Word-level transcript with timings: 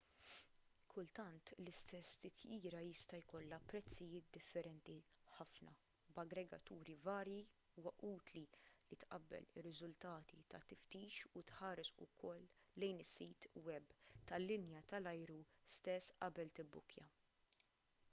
kultant 0.91 1.49
l-istess 1.63 2.13
titjira 2.21 2.79
jista' 2.85 3.17
jkollha 3.23 3.57
prezzijiet 3.73 4.29
differenti 4.37 4.93
ħafna 5.33 5.73
f'aggregaturi 6.15 6.95
varji 7.09 7.37
u 7.43 7.51
huwa 7.83 7.91
utli 8.07 8.43
li 8.93 8.99
tqabbel 9.03 9.45
ir-riżultati 9.63 10.41
tat-tiftix 10.55 11.21
u 11.41 11.43
tħares 11.51 11.93
ukoll 12.07 12.47
lejn 12.85 13.03
is-sit 13.05 13.49
web 13.69 13.93
tal-linja 14.33 14.81
tal-ajru 14.95 15.37
stess 15.77 16.17
qabel 16.25 16.51
tibbukkja 16.61 17.07